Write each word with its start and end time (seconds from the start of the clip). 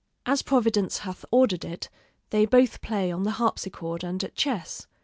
As 0.25 0.41
Providence 0.41 0.97
hath 1.05 1.23
ordered 1.29 1.63
it, 1.63 1.87
they 2.31 2.47
both 2.47 2.81
play 2.81 3.11
on 3.11 3.21
the 3.21 3.29
harpsichord 3.37 4.03
and 4.03 4.23
at 4.23 4.33
chess. 4.33 4.87